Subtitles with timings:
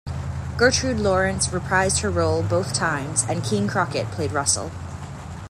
[0.57, 4.71] Gertrude Lawrence reprised her role both times and Keene Crockett played Russell.